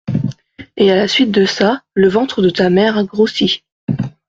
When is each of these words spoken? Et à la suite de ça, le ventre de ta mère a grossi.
Et 0.77 0.91
à 0.91 0.95
la 0.95 1.07
suite 1.07 1.29
de 1.29 1.45
ça, 1.45 1.83
le 1.93 2.09
ventre 2.09 2.41
de 2.41 2.49
ta 2.49 2.71
mère 2.71 2.97
a 2.97 3.03
grossi. 3.03 3.61